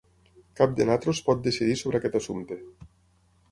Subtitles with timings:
[0.59, 2.61] Cap de nosaltres pot decidir sobre aquest assumpte.